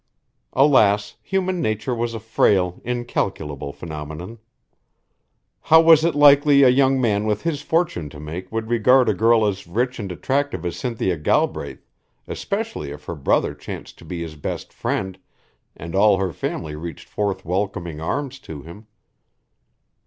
[0.53, 4.39] Alas, human nature was a frail, incalculable phenomenon.
[5.61, 9.13] How was it likely a young man with his fortune to make would regard a
[9.13, 11.85] girl as rich and attractive as Cynthia Galbraith,
[12.27, 15.19] especially if her brother chanced to be his best friend
[15.77, 18.87] and all her family reached forth welcoming arms to him.